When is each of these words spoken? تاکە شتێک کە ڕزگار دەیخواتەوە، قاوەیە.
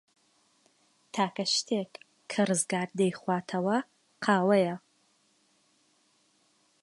تاکە 1.13 1.45
شتێک 1.55 1.91
کە 2.31 2.41
ڕزگار 2.49 2.89
دەیخواتەوە، 2.99 3.77
قاوەیە. 4.23 4.75